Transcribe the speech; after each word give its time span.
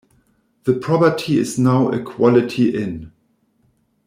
The 0.63 0.73
property 0.73 1.37
is 1.37 1.59
now 1.59 1.89
a 1.89 2.01
Quality 2.01 2.73
Inn. 2.75 3.11